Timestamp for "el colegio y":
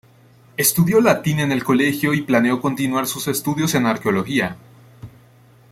1.51-2.23